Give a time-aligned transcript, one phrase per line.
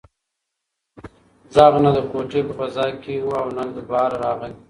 [1.55, 4.51] غږ نه د کوټې په فضا کې و او نه له بهره راغی.